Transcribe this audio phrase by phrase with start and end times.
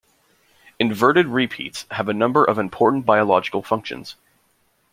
[0.79, 4.15] Inverted repeats have a number of important biological functions.